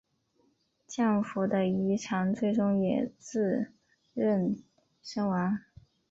[0.87, 3.67] 降伏的义长最终也自
[4.15, 4.57] 刃
[5.03, 5.59] 身亡。